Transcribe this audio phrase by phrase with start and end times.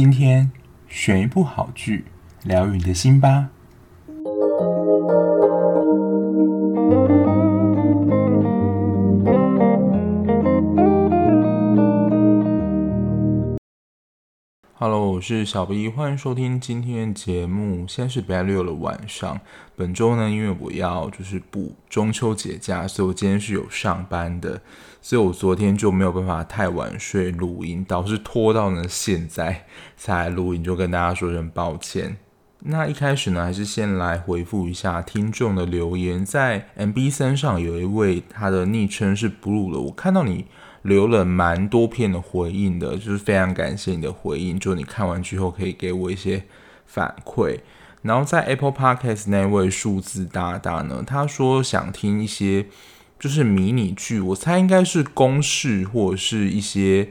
[0.00, 0.52] 今天
[0.86, 2.04] 选一部好剧，
[2.44, 3.48] 疗愈你的心吧。
[14.80, 17.84] Hello，我是小 B，欢迎收听今天的节目。
[17.88, 19.40] 现在是礼拜六的晚上。
[19.74, 24.62] 本周呢，因为我要就是补中秋节假，所以我今天是有上班的，
[25.02, 29.64] 所以我昨天就没有办法太晚睡录音，导致拖到呢现在
[29.96, 32.16] 才录音，就跟大家说声抱歉。
[32.60, 40.46] 那一开始呢，还是先来回复一下听众的留言，在 MB3 上有一位他的昵称是 Blue 了，我看到你。
[40.82, 46.44] 留了蛮多篇的回应的，就是非常感谢你的回应，就你看完之后可以给我一些
[46.86, 47.58] 反馈。
[48.02, 52.66] 然后在 Apple Podcast 那位数字大大呢，他说想听一些
[53.18, 57.08] 就是迷你剧，我猜应该是公式或者是一些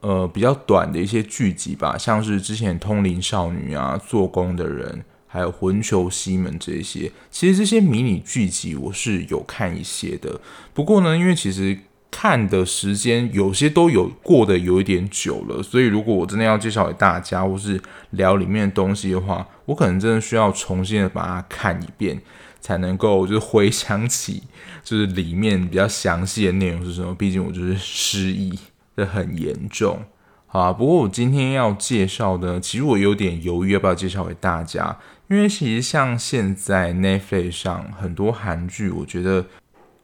[0.00, 4.90] 呃比较短的一些剧集吧，像是之前《通灵少女》啊、《做工的人》
[5.26, 7.12] 还有《魂球西门》这些。
[7.30, 10.40] 其实这些迷你剧集我是有看一些的，
[10.72, 11.78] 不过呢，因为其实。
[12.10, 17.80] 看的时间有些都有过得有一点久了，所以如果我真的要介绍给大家，或是
[18.10, 22.20] 聊里面的东西的话，我可能真的需要重新的把它看一遍，
[22.60, 24.42] 才能够就是回想起
[24.82, 27.14] 就是里面比较详细的内容是什么。
[27.14, 28.58] 毕竟我就是失忆
[28.96, 30.02] 的很严重，
[30.46, 30.72] 好啊。
[30.72, 39.46] 不过我今天要介绍的，其实我有点犹豫要不要介绍给大家，因为其实像现在 Netflix 上很多韩剧，我觉得。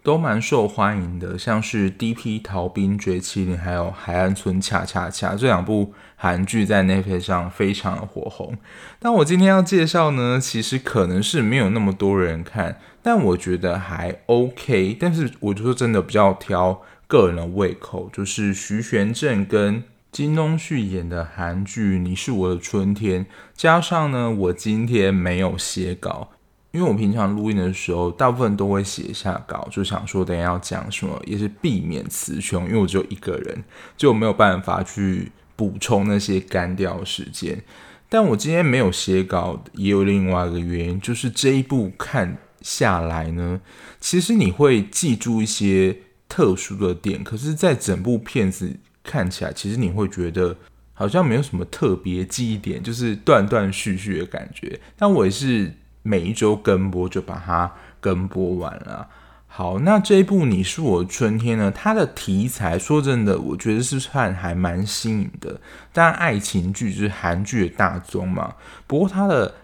[0.07, 2.39] 都蛮受欢迎的，像是《D.P.
[2.39, 8.57] 逃兵追缉令》还有《海岸村恰恰恰》这两部韩剧在 Netflix 上非常的火红。
[9.01, 14.97] 但我今天要介绍呢，其实可能是没有那么多人看，但我觉得还 OK。
[15.01, 23.25] 但是我就说真的比较挑个人的胃口，就是徐玄振跟金东旭演的韩剧《你是我的春天》，
[23.57, 26.31] 加上呢，我今天没有写稿。
[26.77, 32.67] 因为我平常录音的时候，大部分都会写下稿，就想说等下要讲什么，也是避免词穷。
[32.67, 33.65] 因为我只有一个人，
[33.97, 37.63] 就没有办法去补充那些干掉时间。
[38.11, 43.59] 但我今天没有写稿，也有另外一个原因，就是这一部看下来呢，
[43.99, 45.97] 其实你会记住一些
[46.29, 50.55] 特殊的点，可是，在整部片子看起来，其实你会觉得
[50.93, 54.79] 好像没有什么特别记忆点，就是断断续续的感觉。
[54.95, 55.73] 但我也是。
[56.07, 59.09] 每一周跟播就把它跟播完了。
[59.49, 61.71] 好，那这一部《你是我的春天》呢？
[61.71, 65.61] 它的题材说真的，我觉得是算还蛮新颖的。
[65.93, 68.55] 当然，爱情剧就是韩剧的大宗嘛。
[68.87, 69.55] 不过它的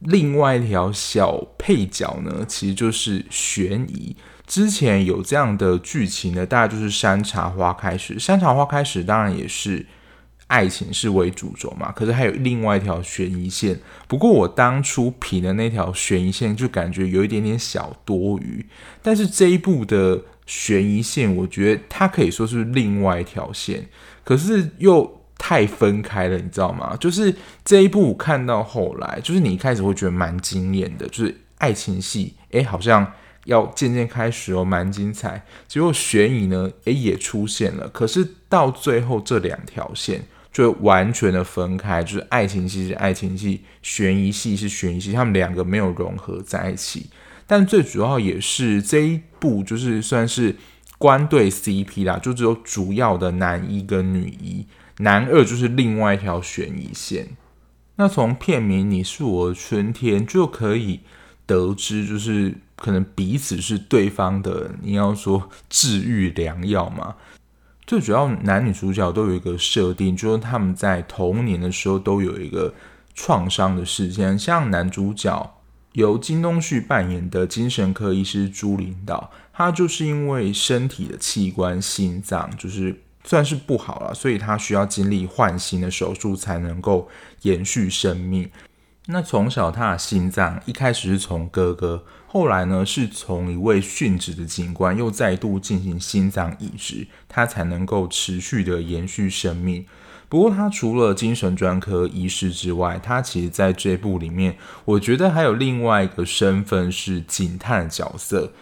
[0.00, 4.16] 另外一条小配角呢，其实就是悬疑。
[4.46, 8.14] 之前有这样的剧情呢，大概就是《山茶花开始》。
[8.18, 9.86] 《山茶花开始》当然也是。
[10.48, 13.78] 爱情是为主轴嘛，可是还有另外一条悬疑线。
[14.06, 18.64] 不过我当初评的那条悬疑线就感觉有一点点小多余。
[19.02, 23.88] 但是这一部的悬疑线，我觉得它可以说是另外一条线，
[24.22, 26.96] 可是又太分开了，你知道吗？
[27.00, 27.34] 就是
[27.64, 33.12] 这一部看到后来，就是你一开始会觉得蛮惊艳的，就是爱情戏，诶，好像
[33.46, 35.44] 要渐渐开始哦，蛮精彩。
[35.66, 40.22] 结果悬疑呢，诶，也出现了，可是到最后这两条线。
[40.56, 47.10] 就完全的分开，就是爱情戏是爱情戏，悬疑戏是悬疑戏，他们两个没有融合在一起。
[47.46, 50.56] 但最主要也是这一部就是算是
[50.96, 54.66] 官对 CP 啦，就只有主要的男一跟女一，
[55.00, 57.36] 男二就是另外一条悬疑线。
[57.96, 61.00] 那从片名《你是我的春天》就可以
[61.44, 67.16] 得知，就是可能彼此是对方的，你要说治愈良药嘛。
[67.86, 72.74] 最主要男女主角都有一个设定，就是他们在童年的时候都有一个
[73.14, 74.36] 创伤的事件。
[74.36, 75.54] 像男主角
[75.92, 87.08] 由金东旭扮演的精神科医师朱领导，他就是因为身体的器官心脏就是算是不好了，所以他需要经历换心的手术才能够
[87.42, 88.50] 延续生命。
[89.08, 92.04] 那从小他的心脏一开始是从哥哥。
[92.26, 99.86] 后来呢，是从一位殉职的警官又再度进行心脏移植，他才能够持续的延续生命。
[100.28, 108.52] 不过，他除了精神专科医师之外，他其实在这部里面，我觉得还有另外一个身份是警探的角色。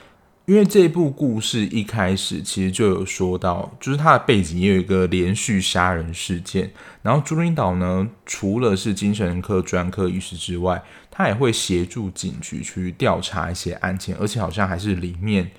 [0.47, 6.71] 因为这部故事一开始其实就有说到，就是他的背景也有一个连续杀人事件。
[7.01, 15.51] 然后朱领导呢，除了是精神科专科医师之外，他也会协助警局去调查一些案件，而且好像还是里面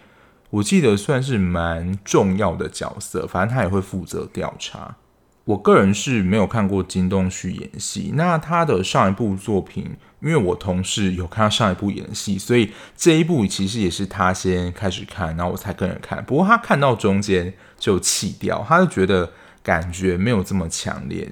[0.52, 3.26] 我记得算是蛮重要的角色。
[3.26, 4.96] 反正他也会负责调查。
[5.46, 16.26] 我个人是没有看过金东旭演戏，那他的上一部作品，因为我同事有看他上一部演戏，所以这一部其实也是他先开始看，然后我才跟着看。
[16.26, 19.32] 不过他看到中间就弃掉，他就觉得
[19.62, 21.30] 感觉没有这么强烈。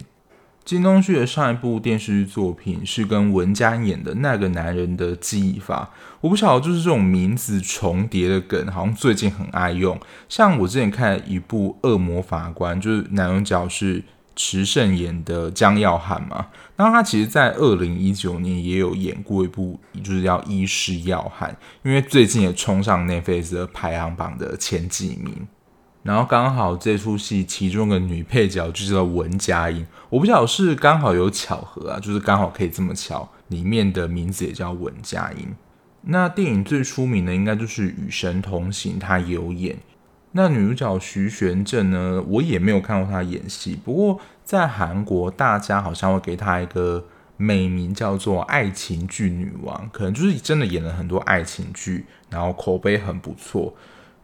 [0.65, 5.89] 金东旭的上一部电视剧作品是跟文佳演的那个男人的记忆法，
[6.21, 9.99] 我不晓得就是这种名字重叠的梗，好像最近很爱用。
[10.29, 14.01] 像我之前看一部《恶魔法官》，就是男主角是
[14.37, 21.51] 池胜演的江耀汉嘛，那他其实在二零一九年也有演过一部，就是叫《医师耀汉》，
[21.87, 25.45] 因为最近也冲上 Netflix 排行榜的前几名。
[26.03, 35.47] 然后刚好这出戏其中的女配角就叫文佳音，我不晓得是刚好有巧合啊，就是刚好可以这么巧，里面的名字也叫文佳音。
[36.01, 39.77] 那电影最出名的应该就是《与神同行》，她有演。
[40.33, 47.05] 那女主角徐玄正呢，我也没有看过她演戏，不过在韩国大家好像会给她一个
[47.37, 53.73] 美名叫做“爱情剧女王”，可能就是真的演了很多爱情剧，然后口碑很不错。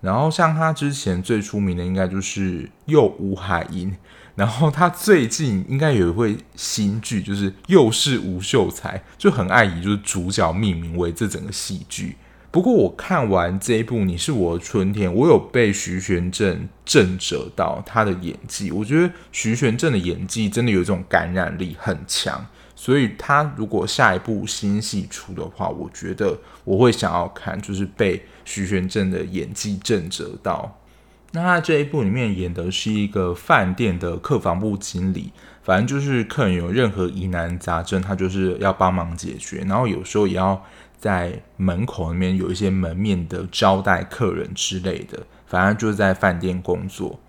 [0.02, 3.96] 然后像他之前最出名的应该就是又吴海英，
[4.36, 12.16] 然后他最近应该有一位新剧，就是又是吴秀才，就很爱以就是主角命名为这整个戏剧。
[12.52, 22.48] 不过我看完这一部《你是我的春天》，我有被徐玄正震慑到他的演技，我觉得徐玄正的演技真的有一种感染力很强。
[22.82, 30.80] 所以他如果下一部新戏出的话，我觉得我会想要看，就是被徐玄正的演技震慑到。
[31.34, 40.64] 那他这一部里面演的是一个饭店的客房部经理，反正就是客人有任何疑难杂症，他就是要帮忙解决，然后有时候也要
[40.98, 47.20] 在门口里面有一些门面的招待客人之类的，反正就是在饭店工作。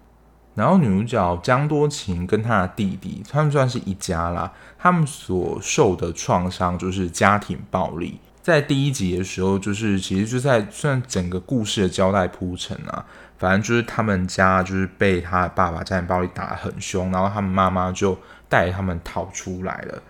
[0.54, 4.52] 然后女主角江多晴跟她的弟弟，他们算是一家啦。
[4.78, 8.18] 他们所受的创伤就是家庭暴力。
[8.42, 13.04] 在第一集的时候，就是其实就在算整个故事的交代铺陈啊。
[13.38, 18.18] 反正就是他们家就是被他的爸爸家庭暴力打得很凶，然后他们妈妈就
[18.50, 20.02] 带他们逃出来了。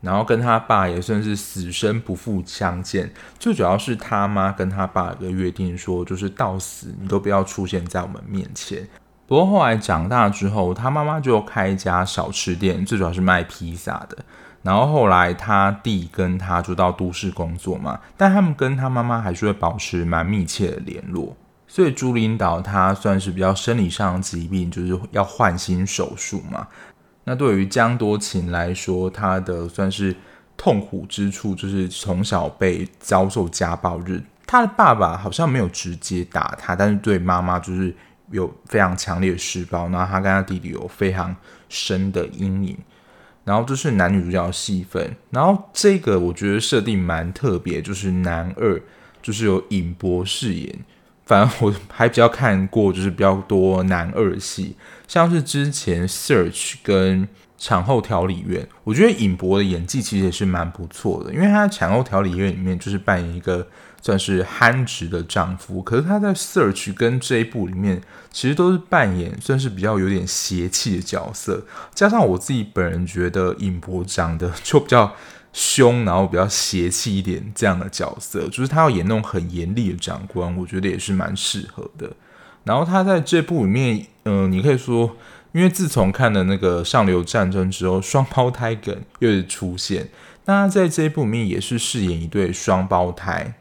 [0.00, 3.12] 然后跟他爸也算是死生不复相见。
[3.38, 8.88] 最主要是他妈跟他爸有个约定说，就是到死你都不要出现在我们面前。
[9.32, 14.18] 不过后来长大之后，他妈妈就开一家小吃店，最主要是卖披萨的。
[14.60, 21.34] 然后后来他弟跟他就到都市工作嘛，但他们跟他妈妈还是会保持蛮密切的联络。
[21.66, 26.68] 所以朱领导他算是比较生理上的疾病，就是要换心手术嘛。
[27.24, 30.14] 那对于江多晴来说，他的算是
[30.58, 37.96] 痛苦之处就是从小被遭受家暴日，他的爸爸好像没有直接打他，但是对妈妈就是。
[38.32, 41.36] 有非常强烈的施暴，然后他跟他弟弟有非常
[41.68, 42.76] 深的阴影，
[43.44, 48.82] 然后这是男女主角的戏份，然后这个我觉得设定蛮特别，就是男二
[49.22, 50.78] 就是有尹博饰演，
[51.24, 54.76] 反正我还比较看过就是比较多男二戏，
[55.06, 57.28] 像是之前 Search 跟
[57.58, 63.68] 产后调理院，我觉得尹博的演技其实也是蛮不错的，因为他产后调理院里面就是扮演一个。
[64.02, 68.02] 算是憨直的丈夫，可是他在《Search》跟这一部里面，
[68.32, 71.64] 其实都是扮演算是比较有点邪气的角色。
[71.94, 75.14] 加上我自己本人觉得尹博长得 就比较
[75.52, 82.10] 凶，然后比较邪气一点这样的角色，就是他要演那种很严厉的长官，我觉得也是蛮适合的。
[82.64, 85.16] 然后他在这部里面，嗯、你可以说，
[85.52, 90.08] 因为自从看了那个《上流战争》之后，双胞胎梗又出现，
[90.46, 93.54] 那他在这一部里面也是饰演一对双胞胎。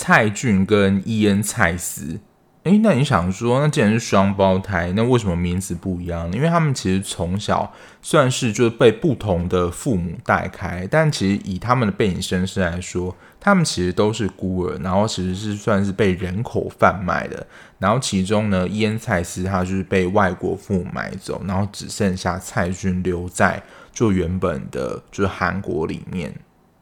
[0.00, 2.20] 蔡俊跟伊恩·蔡斯，
[2.62, 6.36] 诶，那你想说，那既然是双胞胎，那为什么名字不一样呢？
[6.36, 17.44] 因为他们其实从小算是就是被不同的父母带开，但其实以他们的背景身世来说，他们其实都是孤儿，然后其实是算是被人口贩卖的。
[17.80, 23.60] 然后其中呢，伊恩·蔡斯他就是被外国父母买走，然后只剩下蔡俊留在
[23.92, 26.32] 就原本的就是韩国里面。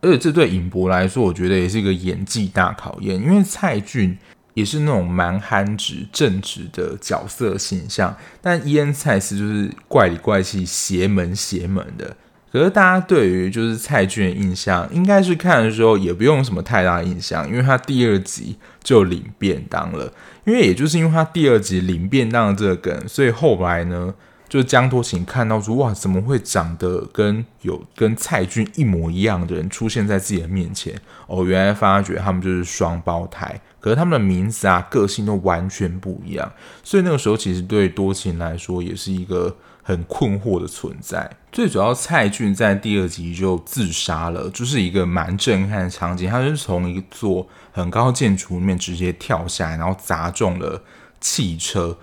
[0.03, 4.17] 而且这对尹博来说，我觉得也是一个演技大考验，因为蔡俊
[4.55, 12.17] 也是那种蛮憨直、正直的角色形象，但伊恩·蔡斯就是怪里怪气、邪门邪门的。
[12.53, 20.12] 可是大家对于就是蔡俊的印象，应该是看的时候也不用什么太大印象，因为他第二集就领便当了。
[20.45, 24.15] 因为也就是因为他第二集领便当的这个梗，所以后来呢。
[24.49, 30.95] 就是江多情看到说，哇，怎么会长得跟有跟蔡俊一模一样的人出现在自己的面前？
[31.26, 36.50] 哦，原来发觉他们就是双胞胎，可是他们的名字啊、个性都完全不一样。
[36.85, 41.29] 所以那个时候其实对多情来说也是一个很困惑的存在。
[41.50, 46.31] 最主要，蔡俊在第二集就自杀了，就是一个蛮震撼的场景。
[46.31, 50.83] 他就是从一座很高建筑里面直接跳下来，然后砸中了
[51.21, 51.99] 汽车。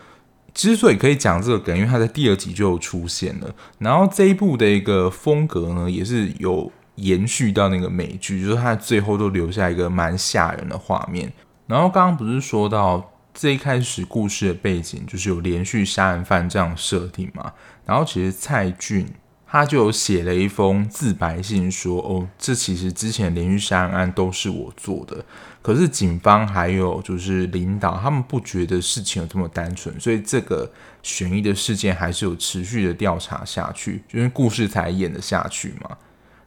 [0.54, 3.54] 之所以可以讲这个梗，因为他在第二集就出现了。
[3.80, 11.34] 然后这一部的一个风格呢，也是有延续到那个美剧，就是他最后都留下一个蛮吓人的画面。
[11.66, 17.54] 然后刚刚不是说到这一开始故事的背景就是有连续杀人犯这样设定嘛？
[17.86, 19.08] 然后其实蔡俊
[19.48, 25.26] 他就有写了一封自白信说，说哦，这其实之前连续杀人案都是我做的。
[25.64, 35.98] 可是警方还有就是领导他们不觉得事情有这么单纯，所以这个悬疑的事件还是有持续的调查下去，就是故事才演得下去嘛。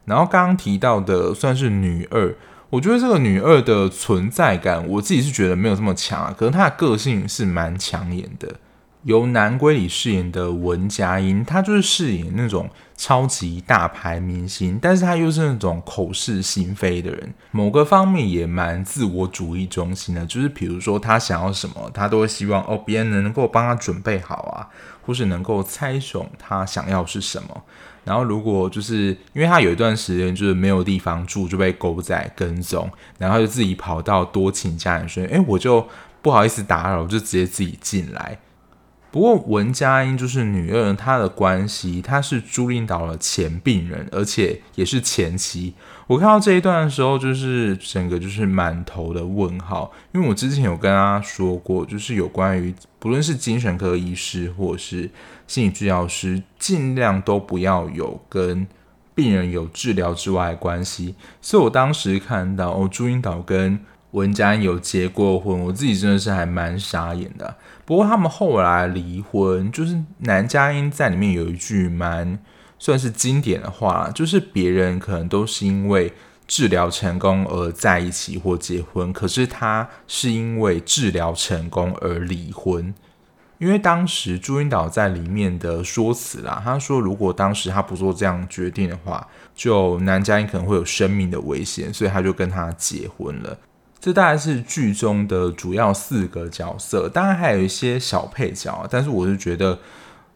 [0.04, 2.32] 然后刚刚提到的算是女二。
[2.68, 6.35] 我觉得这个女二的存在感，我自己是觉得没有这么强啊。
[6.37, 8.56] 可能她的个性是蛮抢眼的。
[9.06, 20.26] 由南归里饰演的文佳音，她就是饰演那种超级大牌明星，但是她又是那种口是心非的人，某个方面也蛮自我主义中心的。
[20.26, 24.66] 就是比如说她想要什么，她都会希望哦别人能够帮她准备好啊，
[25.02, 27.62] 或是能够猜中她想要是什么。
[28.02, 35.86] 然后，如果就是因为他有一段时间就是没有地方住，就被狗仔跟踪，然后就自己跑到多情家人说：“哎，我就
[36.22, 38.38] 不好意思打扰，就直接自己进来。”
[39.16, 45.73] 不过文佳音就是女二，她的关系，她是朱领导的前病人，而且也是前妻。
[46.06, 55.08] 我看到这一段的时候，就是整个就是满头的问号，因为我之前有跟大家说过，就是有关于不论是精神科医师或是
[55.46, 58.66] 心理治疗师，尽量都不要有跟
[59.14, 61.14] 病人有治疗之外的关系。
[61.40, 63.80] 所以我当时看到哦，朱领导跟
[64.12, 67.56] 文佳音有结过婚，我自己真的是还蛮傻眼的。
[67.84, 72.38] 不过他们后来离婚，就是男佳音在里面有一句蛮。
[72.78, 76.12] 算是经典的话，就是别人可能都是因为
[76.46, 82.94] 治疗成功而在一起或结婚，可是他是因为治疗成功而离婚。
[83.56, 93.56] 因为当时朱云导在里面的说辞啦，他说如果当时他不做这样决定的话，就男佳音可能会有生命的危险，所以他就跟他结婚了。
[94.00, 99.79] 这大概是剧中的主要四个角色，当然还有一些小配角，但是我是觉得。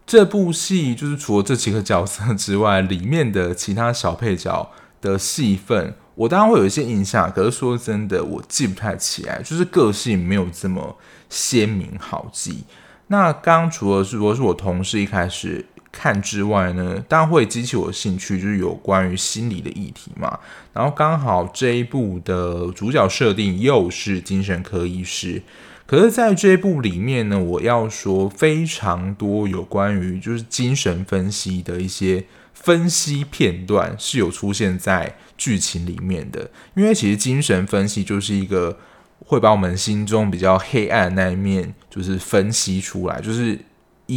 [0.07, 4.69] 这部戏就是除了这几个角色之外，里面的其他小配角
[5.01, 7.31] 的戏份，我当然会有一些印象。
[7.31, 10.97] 可是说真的，我记不太起来，就是个性没有这么
[11.29, 12.65] 鲜明好记。
[13.07, 20.39] 那刚除了是如果是我同事一开始看之外呢，当然会激起我的兴趣，就是有关于心理的议题嘛。
[20.73, 25.43] 然后刚好这一部的主角设定又是精神科医师。
[25.87, 36.49] 可是，在这一部里面呢，我要说非常多有关于就是精神分析的一些分析片段是有出现在剧情里面的。
[36.77, 38.79] 因为其实精神分析就是一个
[39.19, 43.59] 会把我们心中比较黑暗的那一面，就是分析出来，就是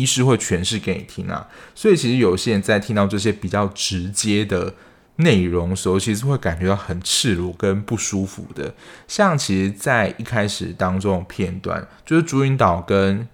[0.01, 1.47] 医师会诠释给你听啊。
[1.75, 4.73] 所以，其实有些人在听到这些比较直接的。
[5.17, 8.73] 内容的时候，其实会感觉到很赤裸跟不舒服的。
[9.07, 13.27] 像其实，在一开始当中的片段，就是朱云导跟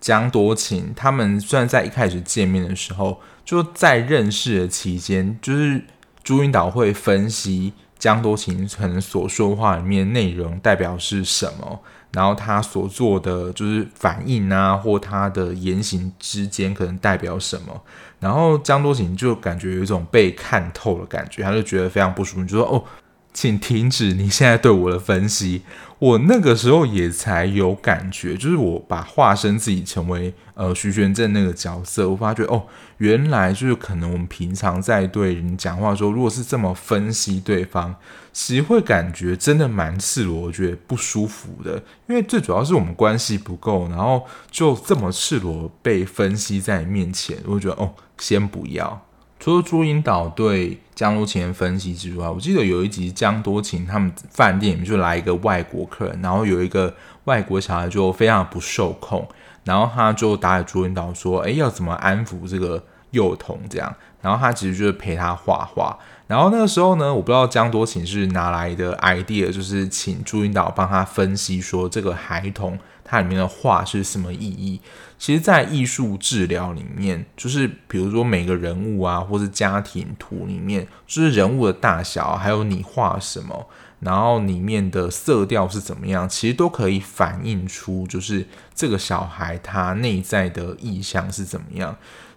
[0.00, 5.84] 江多情他们虽然在一开始见面的时候，就在认识的期间，就是
[6.24, 11.78] 朱云导会分析江多情可能所说话里面内容代表是什么。
[12.12, 17.80] 然后他所做的就是反应啊，或他的言行之间可能代表什么。
[18.20, 22.84] 然后江多情就感觉有一种被看透的感觉，他就觉得非常不舒服，就说：“哦，
[23.32, 25.62] 请停止你现在对我的分析。”
[26.02, 32.64] 我那个时候也才有感觉，就是我把化身自己成为呃徐玄正那个角色，我发觉哦，
[32.98, 37.94] 原来就是可能我们平常在对人讲话的时候，如果是这么分析对方，
[38.32, 41.80] 其实会感觉真的蛮赤裸，我觉得不舒服的。
[42.08, 49.00] 因为最主要是我们关系不够，然后就这么赤裸被分析在你面前，我觉得哦，先不要。
[49.42, 56.94] 除了朱引导对江多情的分析之外，我记得有一集江多情他们饭店里面就来一个外国客人，然后有一个
[57.24, 59.26] 外国小孩就非常不受控，
[59.64, 62.80] 然后他就打给朱引导说：“哎，要怎么安抚这个
[63.10, 65.98] 幼童？”这样，然后他其实就是陪他画画。
[66.28, 72.78] 然后那个时候呢，我不知道江多情是哪来的 idea，就是请朱引导帮他分析说这个孩童
[73.12, 74.80] 它里面的画是什么意义。
[75.18, 83.68] 其实，在艺术治疗里面，就是比如说每个人物啊，或是家庭图里面，就是人物的大小，还有你画什么，
[84.00, 91.94] 然后里面的色调是怎么样，其实都可以反映出，就是这个小孩他内在的意向是怎么样。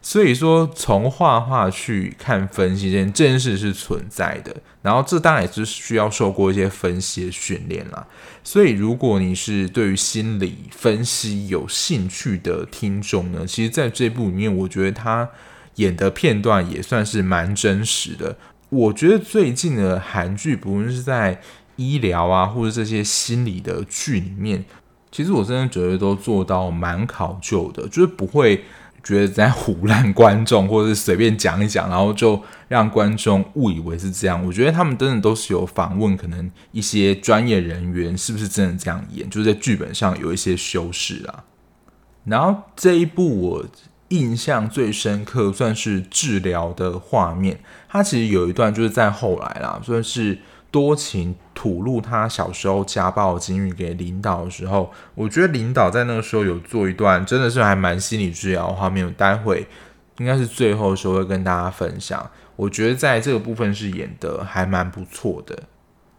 [0.07, 8.05] 所以说，从画画去看分析这件这件事是存在的，然后这当然也是需要受过一些分析的训练啦。
[8.43, 15.27] 所以，如果你是对于心理分析有兴趣的听众呢，其实在这部里面，我觉得他
[15.77, 18.37] 演的片段也算是蛮真实的。
[18.69, 21.41] 我觉得最近的韩剧，不论是在
[21.77, 24.63] 医疗啊，或者这些心理的剧里面，
[25.11, 28.63] 其实我真的觉得都做到蛮考究的，就是不会。
[29.05, 34.43] 觉得在唬烂观众，或者是随便讲一讲，然后就让观众误以为是这样。
[34.45, 41.45] 我觉得他们真的都是有访问，可能一些专业人员是不是真的这样演，就是在剧本上有一些修饰啊。
[42.25, 43.65] 然后这一部我
[44.07, 47.59] 印象最深刻，算是治疗的画面。
[47.87, 50.39] 它其实有一段就是在后来啦，算是。
[50.75, 59.09] 多情吐露他小时候家暴经历给领导的时候，我觉得领导在那个时候有做一段真的是还蛮心理治疗的画面。
[59.13, 59.65] 待会
[60.17, 62.29] 应该是最后的时候会跟大家分享。
[62.57, 65.63] 我觉得在这个部分是演得还蛮不错的。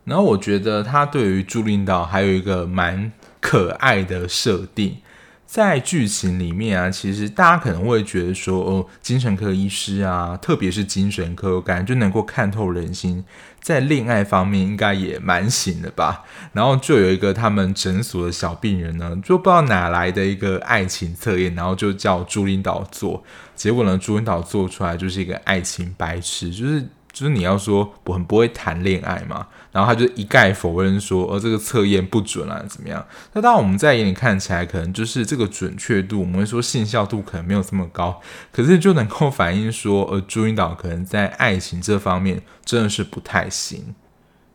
[0.05, 4.97] 然后我觉得他对于朱领导还有一个蛮可爱的设定。
[5.45, 13.25] 在剧情里面啊，其实大家可能会觉得说，哦，精神科医师啊，特别是精神科，感觉就能够看透人心，
[13.67, 16.23] 在恋爱方面应该也蛮行的吧。
[16.53, 23.25] 然后就有一个他们诊所的小病人呢，就不知道哪来的一个爱情测验，然后就叫朱领导做，
[23.57, 26.87] 结果呢，朱领导做出来就是一个爱情白痴，就是。
[27.17, 29.47] 就是你要说我很不会谈恋爱嘛，
[29.77, 33.07] 然后他就一概否认说，呃，这个测验不准啊，怎么样？
[33.35, 43.95] 那当然我们在眼里看起来，可能就是这个准确度，我们会说信效度可能没有这么高，可是就能够反映说，呃，朱领导可能在爱情这方面真的是不太行。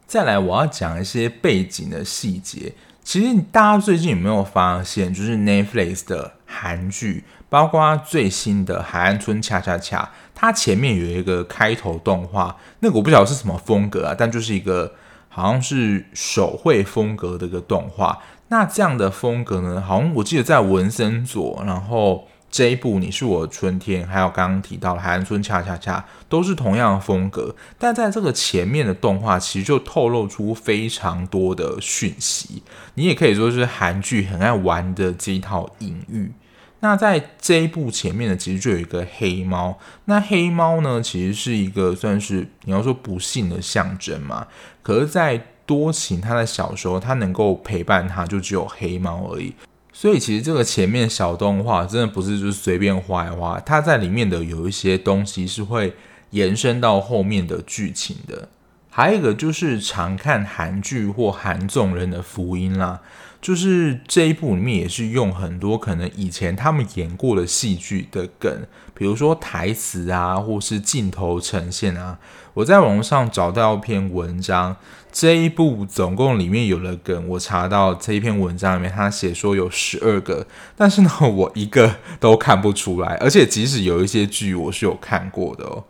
[0.08, 2.74] 再来，我要讲一些背景的细节。
[3.04, 10.04] 其实大家最近有没有发现，就是 Netflix 的韩剧，包括最新的《海岸村恰恰恰》，
[10.36, 14.94] 它前面有一个开头动画，那个我不晓得是什么风格啊，但就是一个
[15.32, 18.20] 好像是手绘风格的一个动画。
[18.50, 22.28] 那这样的风格呢，好像我记得在文森佐，然后。
[22.54, 32.62] 这一部你是我的春天，还有刚刚提到的海岸村恰恰恰，都是同样的风格，但在这个前面的动画其实就透露出非常多的讯息，
[32.96, 36.34] 你也可以说是韩剧很爱玩的这一套隐喻。
[36.82, 44.46] 那在这一部前面的其实就有一个黑猫，那黑猫呢其实是一个算是你要说不幸的象征嘛，
[44.84, 49.54] 可是，在多情他的小时候，他能够陪伴他就只有黑猫而已。
[49.94, 55.94] 所以其实这个前面小动画真的不是就是随便画一画，它在里面的有一些东西是会
[56.32, 58.50] 延伸到后面的剧情的。
[58.90, 63.00] 还有一个就是常看韩剧或韩综人的福音啦，
[63.42, 72.20] 就是这一部里面也是用很多可能以前他们演过的戏剧的梗，比如说台词啊，或是镜头呈现啊。
[72.54, 74.76] 我在网络上找到一篇文章，
[75.12, 85.86] 这一部总共里面有了梗，我查到这一篇文章里面，他写说有十二个，但是呢，我一个都看不出来，而且即使有一些剧我是有看过的哦，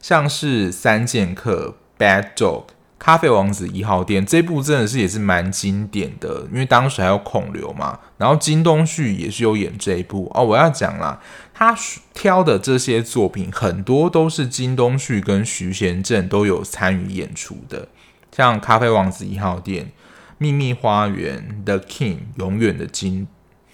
[0.00, 1.76] 像是三剑客。
[1.98, 2.64] Bad Dog、
[3.02, 10.44] 咖啡王子一号店这部真的是也是蛮经典的，因为当时还有孔刘嘛，然后金东旭也是有演这一部哦。
[10.44, 11.20] 我要讲啦，
[11.52, 11.76] 他
[12.14, 17.88] 挑的这些作品很多都是金东旭跟徐贤正都有参与演出的，
[18.30, 19.90] 像咖啡王子一号店、
[20.38, 23.26] 秘密花园、The King 永远的金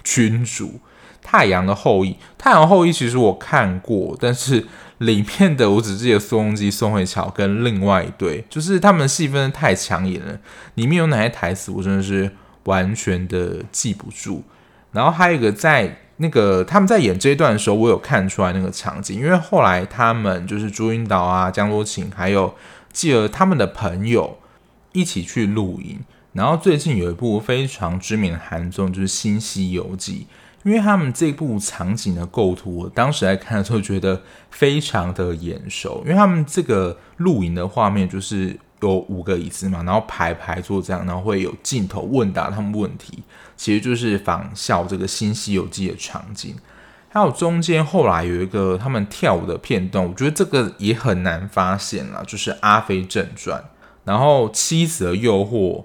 [0.02, 0.80] 君主、
[1.20, 2.16] 太阳的后裔。
[2.38, 4.66] 太阳后裔其实我看过，但是。
[4.98, 10.38] 里面的我只记得宋仲基、宋慧乔跟另外一对，就是他们的戏份太抢眼了。
[10.74, 12.30] 里面有哪些台词，我真的是
[12.64, 14.42] 完全的记不住。
[14.92, 22.54] 然后还有一个在那个他们在演这一段的时候，我有看出来那个场景，因为后来他们就是朱云导啊、江多晴，还有
[22.92, 24.38] 继而他们的朋友
[24.92, 26.00] 一起去露营。
[26.32, 30.26] 然后最近有一部非常知名的韩综，就是《新西游记》。
[30.68, 36.02] 因为他们这部场景的构图，我当时在看的时候觉得非常的眼熟。
[36.04, 43.22] 因为他们这个露营的画面就是有五个椅子嘛，然后排排坐这样，然后会有镜头问答他们问题，
[43.56, 46.54] 其实就是仿效这个《新西游记》的场景。
[47.08, 53.58] 还有中间后来有一个他们跳舞的片段，我觉得这个也很难发现啦，就是《阿飞正传》，
[54.04, 55.80] 然后《妻子的诱惑》。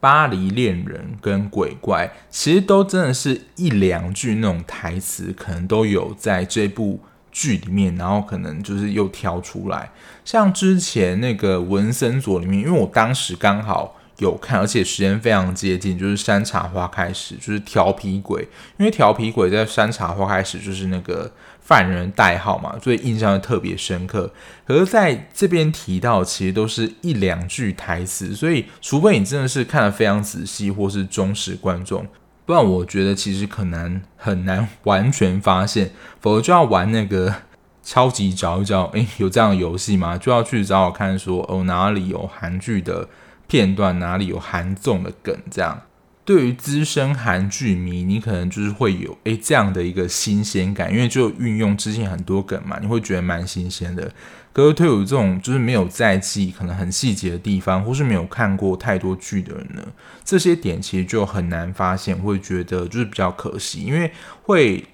[0.00, 7.00] 巴黎恋人跟鬼怪，其实都真的是一两句那种台词，可能都有在这部
[7.32, 9.90] 剧里面，然后可能就是又挑出来。
[10.24, 21.32] 像之前那个文森佐里面，因为我当时刚好有看，而且时间非常接近，就是山茶花开始，就是调皮鬼，因为调皮鬼在山茶花开始就是那个。
[21.66, 24.32] 犯人代号嘛，所以印象特别深刻。
[24.64, 32.06] 可是在这边提到，其实都是一两句台词，所以除非你真的是看得非常仔细，或是忠实观众，
[32.44, 35.90] 不然我觉得其实可能很难完全发现。
[36.20, 37.34] 否则就要玩那个
[37.82, 40.16] 超级找一找， 诶、有这样的游戏吗？
[40.16, 43.08] 就要去找找看说，说哦哪里有韩剧的
[43.48, 45.82] 片段，哪里有韩综的梗，这样。
[46.26, 54.12] 对于资深韩剧迷，你可能就是会有诶这样的一个新鲜感，因为就运用之前很多梗嘛，你会觉得蛮新鲜的。
[54.52, 59.82] 可是对于这种就是没有在记可能很细节的地方，或是没有看过太多剧的人呢，
[60.24, 64.10] 这些点其实就很难发现，会觉得就是比较可惜，因为
[64.42, 64.84] 会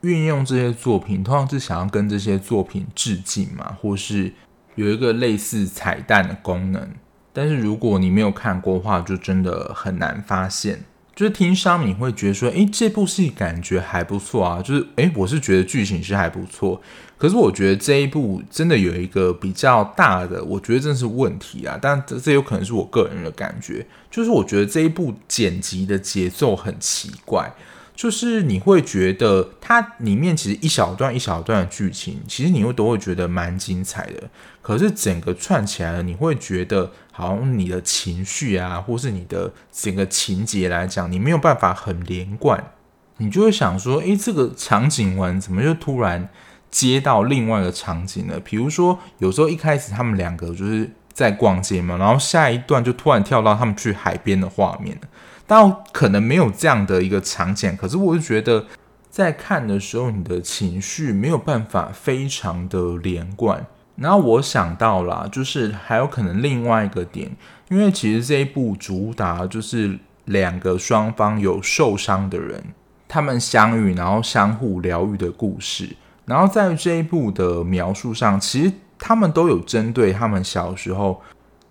[0.00, 4.32] 运用这些作品，通常是想要跟这些作品致敬嘛，或是
[4.74, 6.90] 有一个类似彩蛋的功能。
[7.32, 10.84] 但是如果你没有看过的话，就真的很难发现。
[11.14, 14.62] 就是听商品会觉得说，诶，这部戏感觉还不错啊。
[14.62, 16.80] 就是，诶，我是觉得剧情是还不错。
[17.18, 21.78] 可是我觉得这一部真的有一个比较大的，我觉得真是问题啊。
[21.80, 27.52] 但这这有可能是我个人的感觉，就是我觉得这一部剪辑的节奏很奇怪。
[27.94, 34.30] 就是你会觉得它里面其实一小段一小段的剧情，其实你会都会觉得蛮精彩的。
[34.60, 42.72] 可是整个串起来了，你会觉得好像你的情绪啊，或是你的整个情节来讲，你没有办法很连贯。
[43.18, 46.28] 你就会想说，诶，这个场景完怎么就突然
[46.70, 48.40] 接到另外一个场景了？
[48.40, 55.08] 比如说，有时候一开始他们两个就是在逛街嘛，然后下一段就突然跳到他们去海边的画面了。
[55.46, 58.64] 但可能没有这样的一个场景，可是我就觉得
[59.10, 63.66] 在看的时候，你的情绪没有办法非常的连贯。
[63.96, 67.30] 然后我想到了，就是还有可能另外一个点，
[67.68, 72.64] 因为其实这一部主打就是两个双方有受伤的人，
[73.06, 75.94] 他们相遇，然后相互疗愈的故事。
[76.24, 81.20] 然后在这一部的描述上，其实他们都有针对他们小时候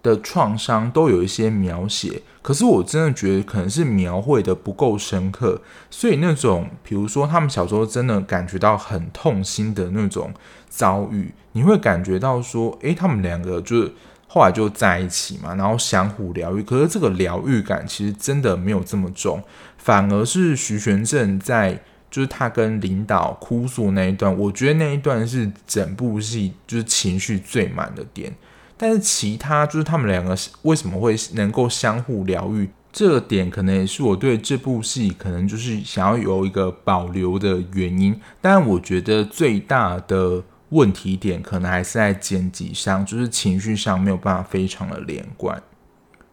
[0.04, 10.34] 的创伤都有一些描写，可是我真的觉得可能是描绘的不够深刻，所以那种比如说他们小时候真的感觉到很痛心的那种
[10.70, 13.94] 遭遇，你会感觉到说，诶，他们两个就是
[14.28, 19.44] 后来就在一起嘛，然后相互疗愈，可是这个疗愈感其实真的没有这么重，
[19.78, 28.34] 反而是徐玄振在就是他跟领导哭诉那一段，我觉得那一段是整部戏就是情绪最满的点。
[28.82, 38.20] 但是其他就是他们两个为什么会能够相互疗愈，这个点可能也是我对这部戏可能就是想要有一个保留的原因。
[38.42, 45.62] 但我觉得最大的问题点可能还是在剪辑上，就是情绪上没有办法非常的连贯。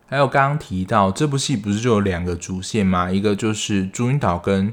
[0.06, 3.10] 还有刚刚提到这部戏不是就有两个主线吗？
[3.10, 4.72] 一个就是朱云岛跟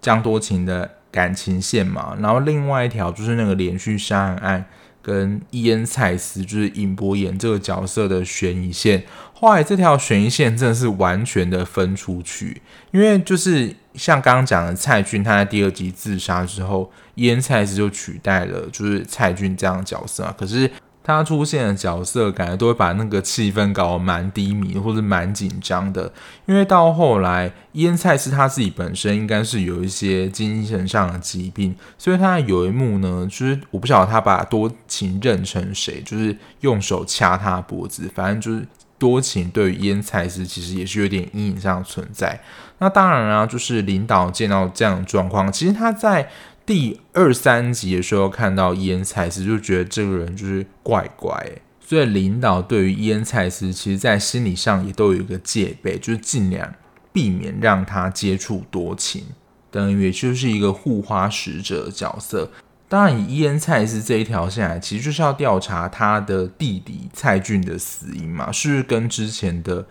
[0.00, 4.64] 江多情的感情线嘛，然后另外一条就是那个连续杀人案。
[5.02, 12.60] 跟伊恩·蔡斯就是尹博言这个角色的悬疑线，后来这条悬疑线真的是完全的分出去，
[12.90, 20.70] 因为就是像刚刚讲的蔡俊他在第二集自杀之后，伊恩·蔡斯就取代了就是蔡俊这样的角色啊，可是。
[21.02, 26.12] 他出现的角色，感觉都会把那个气氛搞得蛮低迷或者蛮紧张的。
[26.46, 42.38] 因为到后来，腌菜是他自己本身应该是有一些精神上的疾病，所以他有一幕呢，就是我不晓得他把多情认成谁，就是用手掐他脖子，反正就是多情对于腌菜是其实也是有点阴影上存在。
[42.78, 46.28] 那当然啊，就是领导见到这样的状况，其实他在。
[46.66, 51.34] 第二三集的时候看到伊恩·蔡斯，就觉得这个人就是怪怪，
[51.80, 56.72] 所以领导对于伊恩·蔡斯，其实在心理上也都有一个戒备，就是尽量
[57.12, 59.24] 避免让他接触多情，
[59.72, 62.52] 等于也就是一个护花使者角色。
[62.88, 69.84] 当然，以伊恩·蔡斯这一条线来，其实就是要调查他的弟弟蔡俊的死因嘛，是不是跟之前的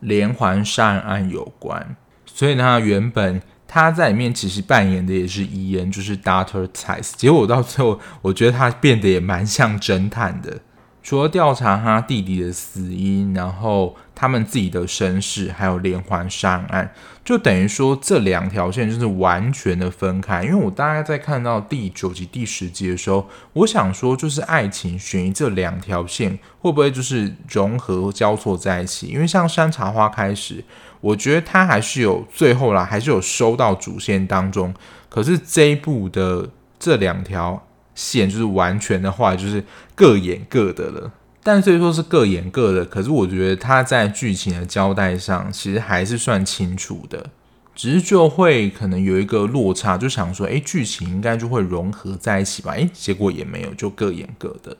[0.00, 1.96] 连环杀人案有关？
[2.26, 3.40] 所以呢，原本。
[3.68, 7.12] 他在里面其实扮演的也是伊恩，就是 Doctor Tice。
[7.16, 10.60] 结果到最后，我觉得他变得也蛮像侦探的，
[11.02, 16.92] 除了调查他弟弟的死因，然后他们自己的身世，还有连环杀人案，
[17.24, 20.42] 就等于说这两条线就是完全的分开。
[20.44, 29.08] 因为我大概在看到第九集、第十集的时候，我想说就是爱情悬疑这两条线会不会就是融合交错在一起？
[29.08, 30.64] 因为像山茶花开始，
[31.00, 34.74] 我觉得他还是有最后啦，还是有收到主线当中。
[35.08, 37.62] 可是这一部的这两条。
[37.96, 41.10] 线就是完全的话，就是各演各的了。
[41.42, 47.30] 但虽说是各演各的，可是我觉得他在剧情的交代上，其实还是算清楚的。
[47.74, 52.72] 只是就会可能有一个落差，就想说，诶，剧情应该就会融合在一起吧？
[52.72, 54.76] 诶，结果也没有，就各演各的。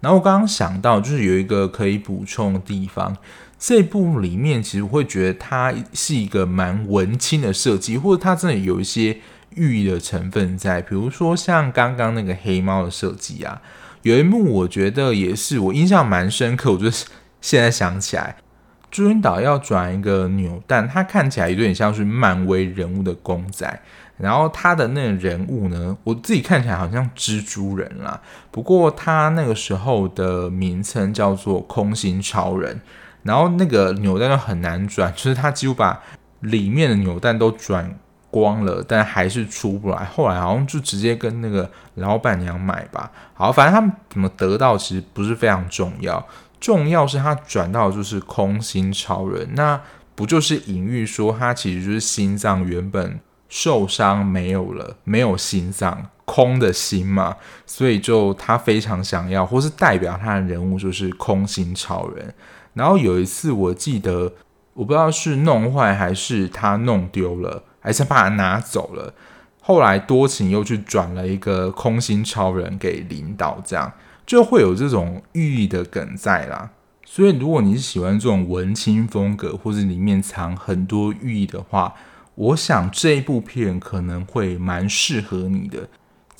[0.00, 3.16] 然后我刚刚想到，就是有一个可以补充的地方，
[3.60, 9.18] 这部里面其实我会觉得它是一个蛮文青的设计，或者它真的有一些。
[9.56, 13.60] 寓意的成分在，比如说像刚刚那个黑猫的设计啊，
[14.02, 17.04] 有一幕我觉得也是我印象蛮深刻，我就是
[17.40, 18.36] 现在想起来，
[18.92, 23.82] 朱云导要转一个扭蛋，它看起来有点像是漫威人物的公仔，
[24.16, 28.20] 然后他的那个人物呢，我自己看起来好像蜘蛛人啦，
[28.52, 32.80] 不过他那个时候的名称叫做空心超人，
[33.22, 36.02] 然后那个扭蛋就很难转，就是他几乎把
[36.40, 37.98] 里面的扭蛋都转。
[38.32, 40.04] 光了，但还是出不来。
[40.04, 43.10] 后来好像就直接跟那个老板娘买吧。
[43.34, 46.24] 好，反正他们怎么得到其实不是非常重要，
[46.60, 49.80] 重要是他转到的就是空心超人，那
[50.14, 62.32] 不就是隐喻说他其实就是心脏原本受伤没有了，没有心脏，空的心嘛，所以就他非常想要，或是代表他的人物就是空心超人。
[62.74, 64.32] 然后有一次我记得，
[64.74, 67.64] 我不知道是弄坏还是他弄丢了。
[67.82, 69.14] 还是把它拿走了。
[69.62, 73.90] 后来多情又去转了一个空心超人给领导，这样
[74.26, 76.72] 就会有这种寓意的梗在啦。
[77.06, 81.94] 所以如果你是喜欢这种文青风格，或者里面藏很多寓意的话，
[82.34, 85.88] 我想这一部片可能会蛮适合你的。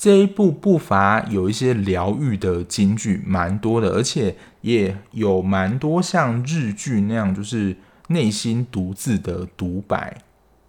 [0.01, 10.17] 这一部不乏有一些疗愈的金句，蛮多的，而且也有蛮多像日剧那样，就是内心独自的独白。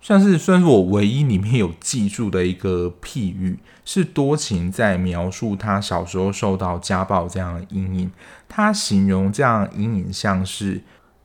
[0.02, 8.10] 算是算是我唯一里面有记住的一个譬喻，是多情在描述他小时候受到家暴这样的阴影。
[8.50, 10.82] 他形容这样阴影像是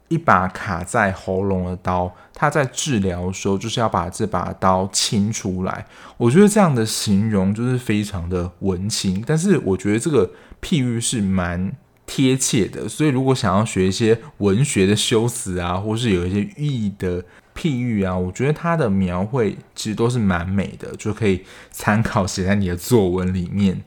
[0.07, 5.85] 一把卡在喉咙的刀，他在治疗的时候就是要把这把刀清出来。
[6.17, 11.71] 我觉得这样的形容就是非常的文青，但是我觉得这个譬喻是蛮
[12.05, 12.87] 贴切的。
[12.87, 17.23] 所以如果想要学一些文学的修辞啊，或是有一些寓意的。
[17.59, 23.83] 譬喻啊，我觉得他的描绘其实都是蛮美的，就可以参考写在你的作文里面。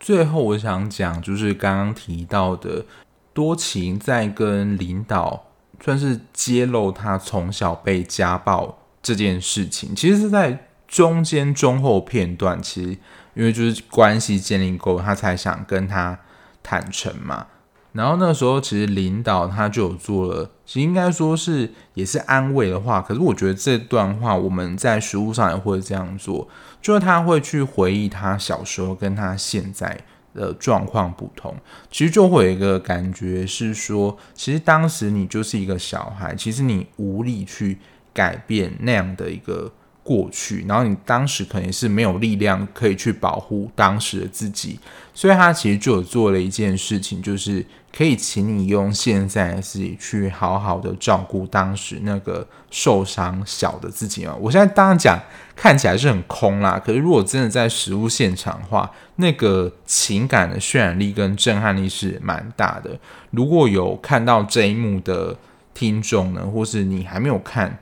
[0.00, 2.86] 最后我想讲，就是刚刚提到的
[3.34, 5.44] 多情在跟领导
[5.84, 12.90] 算是揭露他从小被家暴这件事情，其实是在中间中后片段，其实
[13.34, 16.18] 因为就是关系建立够，他才想跟他
[16.62, 17.46] 坦诚嘛。
[17.92, 23.02] 然后那时候，其实领导他就有做了，其实应该说是也是安慰的话。
[23.02, 26.48] 可是我觉得这段话我们在实务上也会这样做，
[26.80, 31.54] 就是他会去回忆他小时候跟他现在的状况不同，
[31.90, 37.78] 其实就会有一个感觉是说，其实当时你就是一个小孩，其实你无力去
[38.12, 44.78] 改变那样的一个过去，然后你当时可能是没有力量可以去保护当时的自己，
[45.12, 47.64] 所以他其实就有做了一件事情，就是。
[47.94, 54.34] 可以请你用现在自己去好好的照顾当时那个受伤小的自己吗？
[54.40, 55.20] 我现在当然讲
[55.54, 62.98] 看起来是很空啦，可是如果真的在实物现场的话，那个情感的渲染力跟震撼力是蛮大的。
[63.30, 65.36] 如果有看到这一幕的
[65.74, 67.78] 听众呢，或是你还没有看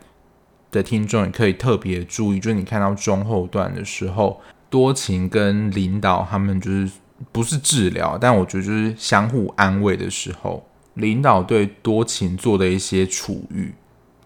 [0.73, 6.90] 的听众，也可以特别注意，就是你看到中后段的时候，多情跟领导他们就是。
[7.33, 13.74] 不是治疗，但我觉得就是相互安慰的时候，领导对多情做的一些处遇，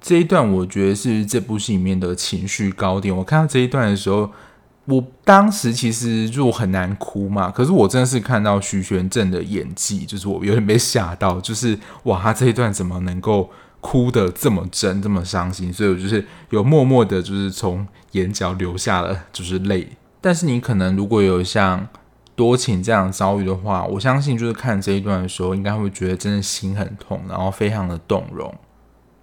[0.00, 3.14] 这一段我觉得是这部戏里面的情绪高点。
[3.14, 4.30] 我看到这一段的时候，
[4.84, 15.72] 我当时其实就很难哭嘛，可是我真的是看到徐玄正的演技，就是我有点被吓到，就是哇，他这一段怎么能够哭得这么真，这么伤心？
[15.72, 19.88] 所以我就是有默默的，就是从眼角流下了就是泪。
[20.20, 21.88] 但是你可能如果有像。
[22.36, 28.52] 多情这样遭遇的话，我相信就是看这一段的时候，应该会觉得真的心很痛，然后非常的动容。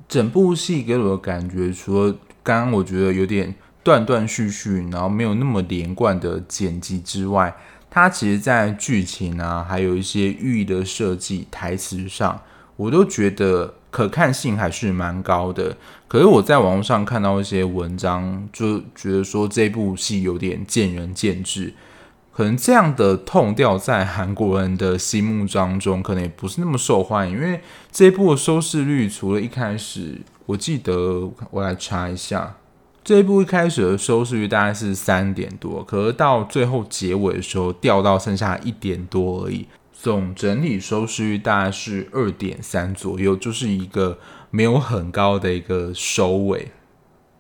[0.08, 7.54] 整部戏给我的感觉，除了刚刚我觉得有点断断续续，然后没有那么连贯的剪辑之外，
[7.90, 12.42] 它其实在剧情啊，还有一些寓意的设计、台词上，
[12.78, 15.76] 我都觉得可看性还是蛮高的。
[16.08, 21.74] 可是我在网络上看到一些文章，就觉得说这部戏有点见仁见智。
[22.34, 27.36] 可能这样的 tone 调在韩国人的心目当中，可能也不是那么受欢迎。
[27.36, 32.56] 因为这一部的收视率，除了一开始，我记得我来查一下，
[33.04, 39.68] 这一部一开始的收视率大概是三点多，可是到最后结尾的时候掉到剩下一点多而已。
[39.94, 44.18] 总整体收视率大概是二点三左右，就是一个
[44.50, 46.72] 没有很高的一个收尾。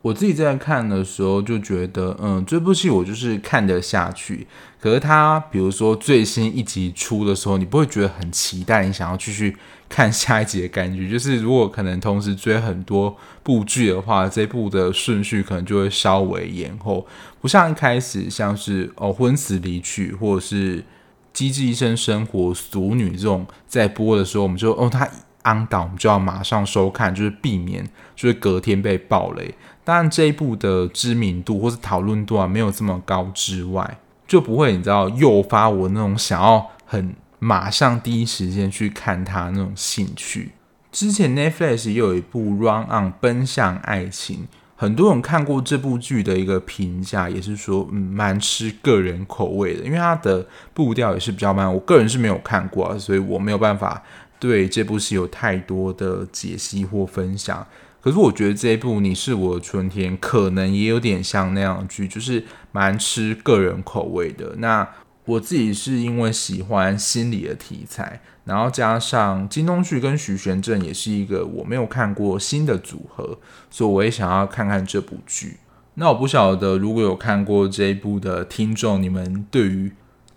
[0.01, 4.47] 我自己在看的时候就觉得，嗯，这部戏我就是看得下去。
[4.79, 9.55] 可是它，比如说最新一集出的时候，你不会觉得很期待，你想要继续
[9.87, 11.07] 看下一集的感觉。
[11.07, 17.05] 就是如果可能同时追很多部剧的话，这部的顺序可能就会稍微延后，
[17.39, 20.83] 不像一开始像是哦婚死离去或者是
[21.31, 25.07] 机智医生生活、俗女这种在播的时候，我们就哦它
[25.43, 27.83] on 档，我们就要马上收看，就是避免
[28.15, 29.53] 就是隔天被爆雷。
[29.83, 40.51] 当然这一部的知名度或是讨论度啊没有这么高之外，就不会你知道诱发我那种想要很马上第一时间去看它那种兴趣。
[40.91, 44.37] 之前 Netflix 也有一部《Run On 奔向爱情》，
[44.75, 51.73] 很多人看过这部剧的一个评价也是说，嗯，蛮吃个人口味的，因为它的步调也是比较慢。
[51.73, 54.03] 我个人是没有看过啊，所以我没有办法
[54.41, 57.67] 对这部戏有太多的解析或分享。
[58.01, 64.55] 可是我觉得这一部《你是我的春天》可能也有点像那样剧，就是蛮吃个人口味的。
[64.57, 64.89] 那
[65.25, 73.37] 我自己是因为喜欢心理的题材，然后加上金东旭跟徐玄振也是一个我没有看过新的组合，
[73.69, 75.57] 所以我也想要看看这部剧。
[75.93, 79.91] 那我不晓得如果有看过这一部的听众，你们对于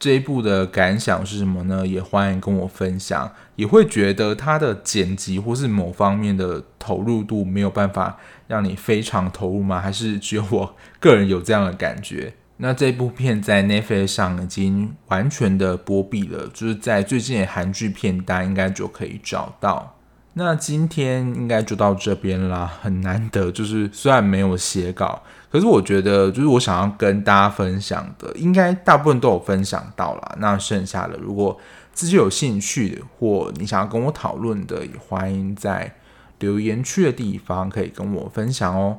[0.05, 1.87] 这一部的感想是什么呢？
[1.87, 3.33] 也欢迎跟我分享。
[3.57, 9.81] 也会觉得它的剪辑或是某方面的投入度没有办法让你非常投入吗？
[9.81, 12.35] 还是只有我个人有这样的感觉？
[12.59, 19.97] 那这部片在 Netflix 上已经完全的播毕了，就是在最近的韩剧片单应该就可以找到。
[20.35, 25.23] 那今天应该就到这边啦，很难得，就是虽然没有写稿。
[25.55, 30.37] 可是我觉得，就是我想要跟大家分享的，应该大部分都有分享到了。
[30.41, 31.57] 那剩下的，如果
[31.93, 35.95] 自己有兴趣的，或你想要跟我讨论的，也欢迎在
[36.41, 38.99] 留言区的地方可以跟我分享哦。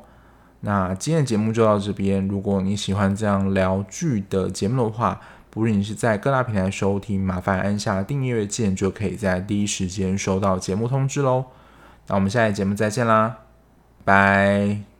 [0.61, 2.25] 那今天的节目就到这边。
[2.25, 11.47] 如果你喜欢这样聊剧的节目的话，不论你是在各大平台收听，麻烦按下订阅键，就可以在第一时间收到节目通知喽。
[12.07, 13.39] 那我们下一节目再见啦，
[14.05, 14.94] 拜。